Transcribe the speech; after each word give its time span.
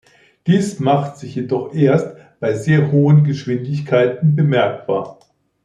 Dies 0.47 0.79
macht 0.79 1.17
sich 1.17 1.35
jedoch 1.35 1.75
erst 1.75 2.17
bei 2.39 2.55
sehr 2.55 2.91
hohen 2.91 3.23
Geschwindigkeiten 3.23 4.35
bemerkbar. 4.35 5.19